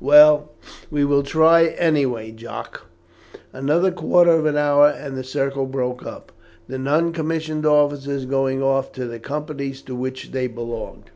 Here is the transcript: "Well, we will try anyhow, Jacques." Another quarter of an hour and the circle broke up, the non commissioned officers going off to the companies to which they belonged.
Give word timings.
"Well, 0.00 0.50
we 0.90 1.04
will 1.04 1.22
try 1.22 1.66
anyhow, 1.66 2.30
Jacques." 2.34 2.80
Another 3.52 3.90
quarter 3.90 4.30
of 4.30 4.46
an 4.46 4.56
hour 4.56 4.86
and 4.88 5.18
the 5.18 5.22
circle 5.22 5.66
broke 5.66 6.06
up, 6.06 6.32
the 6.66 6.78
non 6.78 7.12
commissioned 7.12 7.66
officers 7.66 8.24
going 8.24 8.62
off 8.62 8.90
to 8.92 9.04
the 9.06 9.18
companies 9.20 9.82
to 9.82 9.94
which 9.94 10.30
they 10.32 10.46
belonged. 10.46 11.10